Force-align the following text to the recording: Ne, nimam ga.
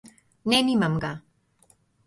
Ne, 0.53 0.61
nimam 0.69 0.97
ga. 1.05 1.13